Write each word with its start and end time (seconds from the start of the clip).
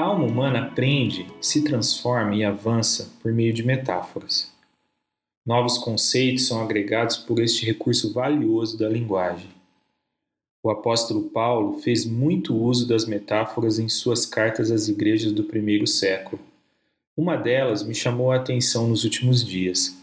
alma 0.00 0.24
humana 0.24 0.62
aprende, 0.62 1.26
se 1.40 1.62
transforma 1.62 2.34
e 2.34 2.44
avança 2.44 3.10
por 3.22 3.32
meio 3.32 3.52
de 3.52 3.62
metáforas. 3.62 4.50
Novos 5.44 5.78
conceitos 5.78 6.46
são 6.46 6.62
agregados 6.62 7.16
por 7.16 7.40
este 7.40 7.66
recurso 7.66 8.12
valioso 8.12 8.78
da 8.78 8.88
linguagem. 8.88 9.50
O 10.62 10.70
apóstolo 10.70 11.22
Paulo 11.30 11.78
fez 11.80 12.04
muito 12.04 12.54
uso 12.54 12.86
das 12.86 13.06
metáforas 13.06 13.78
em 13.78 13.88
suas 13.88 14.26
cartas 14.26 14.70
às 14.70 14.88
igrejas 14.88 15.32
do 15.32 15.44
primeiro 15.44 15.86
século. 15.86 16.40
Uma 17.16 17.36
delas 17.36 17.82
me 17.82 17.94
chamou 17.94 18.30
a 18.30 18.36
atenção 18.36 18.86
nos 18.86 19.04
últimos 19.04 19.44
dias: 19.44 19.96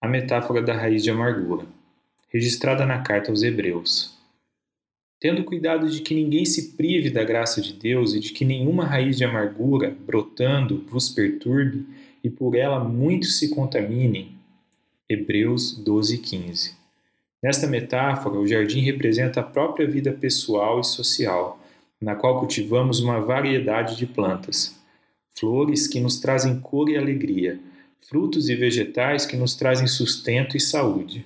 a 0.00 0.08
metáfora 0.08 0.60
da 0.60 0.74
raiz 0.74 1.02
de 1.02 1.10
amargura, 1.10 1.64
registrada 2.28 2.84
na 2.84 3.00
carta 3.00 3.30
aos 3.30 3.42
Hebreus. 3.42 4.21
Tendo 5.22 5.44
cuidado 5.44 5.88
de 5.88 6.00
que 6.00 6.16
ninguém 6.16 6.44
se 6.44 6.72
prive 6.72 7.08
da 7.08 7.22
graça 7.22 7.60
de 7.60 7.74
Deus 7.74 8.12
e 8.12 8.18
de 8.18 8.32
que 8.32 8.44
nenhuma 8.44 8.84
raiz 8.84 9.16
de 9.16 9.24
amargura, 9.24 9.96
brotando, 10.04 10.84
vos 10.88 11.10
perturbe 11.10 11.86
e 12.24 12.28
por 12.28 12.56
ela 12.56 12.82
muitos 12.82 13.38
se 13.38 13.48
contaminem. 13.54 14.32
Hebreus 15.08 15.78
12, 15.78 16.18
15. 16.18 16.74
Nesta 17.40 17.68
metáfora, 17.68 18.36
o 18.36 18.48
jardim 18.48 18.80
representa 18.80 19.38
a 19.38 19.44
própria 19.44 19.86
vida 19.86 20.10
pessoal 20.10 20.80
e 20.80 20.84
social, 20.84 21.60
na 22.00 22.16
qual 22.16 22.40
cultivamos 22.40 22.98
uma 22.98 23.20
variedade 23.20 23.96
de 23.96 24.06
plantas. 24.06 24.76
Flores 25.38 25.86
que 25.86 26.00
nos 26.00 26.18
trazem 26.18 26.58
cor 26.58 26.88
e 26.88 26.96
alegria, 26.96 27.60
frutos 28.00 28.48
e 28.48 28.56
vegetais 28.56 29.24
que 29.24 29.36
nos 29.36 29.54
trazem 29.54 29.86
sustento 29.86 30.56
e 30.56 30.60
saúde. 30.60 31.24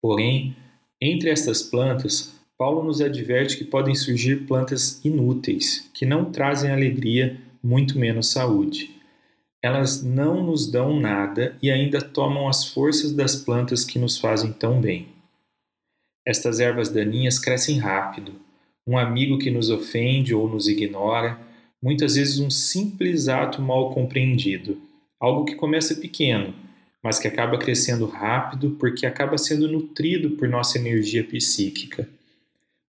Porém, 0.00 0.54
entre 1.00 1.30
estas 1.30 1.64
plantas, 1.64 2.38
Paulo 2.60 2.82
nos 2.82 3.00
adverte 3.00 3.56
que 3.56 3.64
podem 3.64 3.94
surgir 3.94 4.44
plantas 4.44 5.02
inúteis, 5.02 5.90
que 5.94 6.04
não 6.04 6.30
trazem 6.30 6.70
alegria, 6.70 7.40
muito 7.62 7.98
menos 7.98 8.32
saúde. 8.32 8.90
Elas 9.62 10.02
não 10.02 10.44
nos 10.44 10.70
dão 10.70 11.00
nada 11.00 11.56
e 11.62 11.70
ainda 11.70 12.02
tomam 12.02 12.46
as 12.48 12.66
forças 12.66 13.14
das 13.14 13.34
plantas 13.34 13.82
que 13.82 13.98
nos 13.98 14.18
fazem 14.18 14.52
tão 14.52 14.78
bem. 14.78 15.08
Estas 16.22 16.60
ervas 16.60 16.90
daninhas 16.90 17.38
crescem 17.38 17.78
rápido. 17.78 18.32
Um 18.86 18.98
amigo 18.98 19.38
que 19.38 19.50
nos 19.50 19.70
ofende 19.70 20.34
ou 20.34 20.46
nos 20.46 20.68
ignora, 20.68 21.40
muitas 21.82 22.16
vezes 22.16 22.40
um 22.40 22.50
simples 22.50 23.26
ato 23.26 23.62
mal 23.62 23.90
compreendido, 23.94 24.76
algo 25.18 25.46
que 25.46 25.54
começa 25.54 25.94
pequeno, 25.94 26.54
mas 27.02 27.18
que 27.18 27.26
acaba 27.26 27.56
crescendo 27.56 28.04
rápido 28.04 28.76
porque 28.78 29.06
acaba 29.06 29.38
sendo 29.38 29.66
nutrido 29.66 30.32
por 30.32 30.46
nossa 30.46 30.76
energia 30.76 31.24
psíquica. 31.24 32.06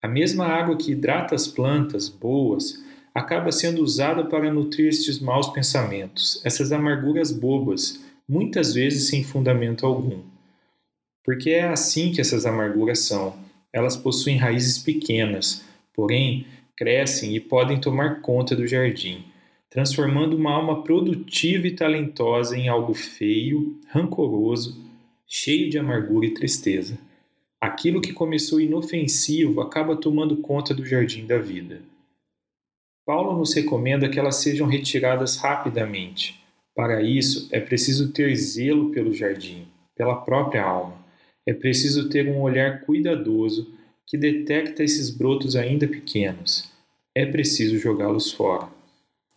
A 0.04 0.08
mesma 0.09 0.46
água 0.46 0.76
que 0.76 0.92
hidrata 0.92 1.34
as 1.34 1.48
plantas 1.48 2.09
boas 2.09 2.84
acaba 3.16 3.54
sendo 3.54 3.82
usada 3.82 4.26
para 4.26 4.52
nutrir 4.52 4.90
estes 4.90 5.18
maus 5.18 5.48
pensamentos, 5.48 6.42
essas 6.44 6.73
amarguras 6.73 7.32
bobas, 7.32 8.04
muitas 8.28 8.73
vezes 8.73 9.08
sem 9.08 9.23
fundamento 9.23 9.86
algum. 9.86 10.20
Porque 11.23 11.52
é 11.52 11.64
assim 11.64 12.12
que 12.12 12.20
essas 12.20 12.45
amarguras 12.45 13.00
são. 13.00 13.34
Elas 13.72 13.95
possuem 13.95 14.36
raízes 14.36 14.78
pequenas, 14.78 15.64
porém 15.94 16.48
crescem 16.76 17.34
e 17.34 17.40
podem 17.40 17.80
tomar 17.80 18.20
conta 18.20 18.58
do 18.58 18.67
jardim, 18.67 19.23
transformando 19.70 20.36
uma 20.36 20.52
alma 20.52 20.84
produtiva 20.84 21.66
e 21.66 21.72
talentosa 21.72 22.58
em 22.58 22.67
algo 22.67 22.94
feio, 22.94 23.80
rancoroso, 23.88 24.84
cheio 25.26 25.70
de 25.70 25.80
amargura 25.80 26.26
e 26.26 26.34
tristeza. 26.34 26.98
Aquilo 27.64 28.02
que 28.02 28.12
começou 28.12 28.60
inofensivo 28.60 29.62
acaba 29.62 29.96
tomando 29.96 30.36
conta 30.36 30.74
do 30.74 30.86
jardim 30.86 31.26
da 31.26 31.38
vida. 31.38 31.80
Paulo 33.06 33.40
nos 33.40 33.54
recomenda 33.54 34.10
que 34.10 34.20
elas 34.20 34.36
sejam 34.36 34.68
retiradas 34.68 35.38
rapidamente. 35.38 36.44
Para 36.76 37.02
isso, 37.02 37.48
é 37.54 37.62
preciso 37.62 38.12
ter 38.12 38.36
zelo 38.36 38.92
pelo 38.92 39.14
jardim, 39.14 39.66
pela 39.96 40.18
própria 40.18 40.62
alma. 40.62 41.06
É 41.48 41.54
preciso 41.54 42.10
ter 42.10 42.28
um 42.28 42.42
olhar 42.42 42.82
cuidadoso 42.82 43.74
que 44.06 44.18
detecta 44.18 44.84
esses 44.84 45.10
brotos 45.10 45.56
ainda 45.56 45.88
pequenos. 45.88 46.70
É 47.16 47.26
preciso 47.26 47.78
jogá-los 47.78 48.30
fora. 48.34 48.68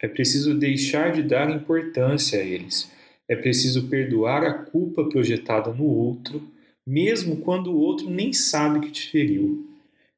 É 0.03 0.09
preciso 0.09 0.53
deixar 0.53 1.13
de 1.13 1.23
dar 1.23 1.49
importância 1.49 2.41
a 2.41 2.43
eles. 2.43 2.91
É 3.29 3.37
preciso 3.37 3.87
perdoar 3.87 4.43
a 4.43 4.53
culpa 4.53 5.09
projetada 5.09 5.73
no 5.73 5.85
outro, 5.85 6.56
mesmo 6.87 7.39
quando 7.39 7.73
o 7.73 7.79
outro 7.79 8.09
nem 8.09 8.33
sabe 8.33 8.81
que 8.81 8.93
te 8.93 9.11
feriu. 9.11 9.67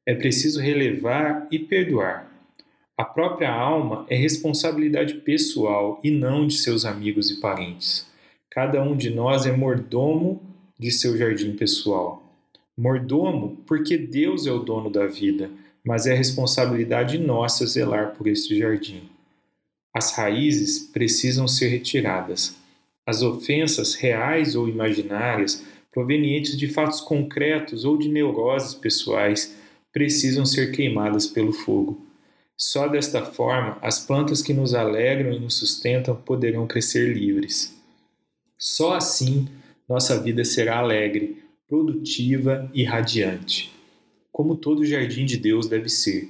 É 0.05 0.13
preciso 0.13 0.61
relevar 0.61 1.47
e 1.51 1.59
perdoar 1.59 2.29
a 2.99 3.05
própria 3.05 3.49
alma 3.49 4.05
é 4.09 4.15
responsabilidade 4.17 5.13
pessoal 5.21 6.01
e 6.03 6.11
não 6.11 6.45
de 6.45 6.57
seus 6.57 6.83
amigos 6.83 7.31
e 7.31 7.39
parentes. 7.39 8.05
Cada 8.51 8.83
um 8.83 8.93
de 8.93 9.09
nós 9.09 9.45
é 9.45 9.53
mordomo 9.53 10.41
de 10.77 10.91
seu 10.91 11.17
jardim 11.17 11.55
pessoal. 11.55 12.21
Mordomo 12.77 13.55
porque 13.65 13.97
Deus 13.97 14.45
é 14.45 14.51
o 14.51 14.59
dono 14.59 14.89
da 14.89 15.07
vida, 15.07 15.49
mas 15.81 16.07
é 16.07 16.13
responsabilidade 16.13 17.17
nossa 17.17 17.65
zelar 17.65 18.15
por 18.17 18.27
este 18.27 18.59
jardim. 18.59 19.03
As 19.95 20.11
raízes 20.17 20.79
precisam 20.79 21.47
ser 21.47 21.69
retiradas. 21.69 22.57
As 23.07 23.23
ofensas 23.23 23.95
reais 23.95 24.55
ou 24.57 24.67
imaginárias, 24.67 25.63
provenientes 25.91 26.57
de 26.57 26.67
fatos 26.67 27.01
concretos 27.01 27.85
ou 27.85 27.97
de 27.97 28.09
neuroses 28.09 28.73
pessoais, 28.73 29.55
precisam 29.91 30.45
ser 30.45 30.71
queimadas 30.71 31.25
pelo 31.25 31.51
fogo. 31.51 32.05
Só 32.55 32.87
desta 32.87 33.25
forma, 33.25 33.77
as 33.81 33.99
plantas 33.99 34.41
que 34.41 34.53
nos 34.53 34.73
alegram 34.73 35.31
e 35.31 35.39
nos 35.39 35.55
sustentam 35.55 36.15
poderão 36.15 36.67
crescer 36.67 37.13
livres. 37.13 37.75
Só 38.57 38.95
assim 38.95 39.47
nossa 39.87 40.21
vida 40.21 40.45
será 40.45 40.77
alegre, 40.77 41.41
produtiva 41.67 42.69
e 42.73 42.83
radiante, 42.83 43.73
como 44.31 44.55
todo 44.55 44.85
jardim 44.85 45.25
de 45.25 45.37
Deus 45.37 45.67
deve 45.67 45.89
ser. 45.89 46.29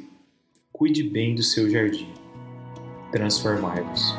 Cuide 0.71 1.03
bem 1.03 1.35
do 1.35 1.43
seu 1.43 1.69
jardim. 1.69 2.07
Transformai-vos. 3.11 4.13